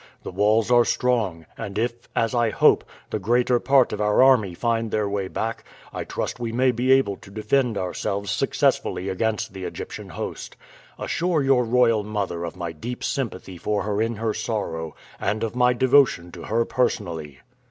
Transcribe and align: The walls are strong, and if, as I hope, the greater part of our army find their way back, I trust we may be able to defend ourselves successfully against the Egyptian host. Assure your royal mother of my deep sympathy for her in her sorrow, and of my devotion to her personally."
The 0.23 0.31
walls 0.31 0.71
are 0.71 0.83
strong, 0.83 1.45
and 1.59 1.77
if, 1.77 2.09
as 2.15 2.33
I 2.33 2.49
hope, 2.49 2.83
the 3.11 3.19
greater 3.19 3.59
part 3.59 3.93
of 3.93 4.01
our 4.01 4.23
army 4.23 4.55
find 4.55 4.89
their 4.89 5.07
way 5.07 5.27
back, 5.27 5.63
I 5.93 6.05
trust 6.05 6.39
we 6.39 6.51
may 6.51 6.71
be 6.71 6.91
able 6.91 7.17
to 7.17 7.29
defend 7.29 7.77
ourselves 7.77 8.31
successfully 8.31 9.09
against 9.09 9.53
the 9.53 9.63
Egyptian 9.65 10.09
host. 10.09 10.57
Assure 10.97 11.43
your 11.43 11.63
royal 11.65 12.03
mother 12.03 12.45
of 12.45 12.55
my 12.55 12.71
deep 12.71 13.03
sympathy 13.03 13.59
for 13.59 13.83
her 13.83 14.01
in 14.01 14.15
her 14.15 14.33
sorrow, 14.33 14.95
and 15.19 15.43
of 15.43 15.55
my 15.55 15.71
devotion 15.71 16.31
to 16.31 16.45
her 16.45 16.65
personally." 16.65 17.37